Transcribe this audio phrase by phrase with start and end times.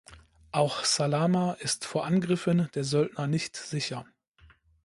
[0.51, 4.03] Auch Salama ist vor Angriffen der Söldner nicht sicher.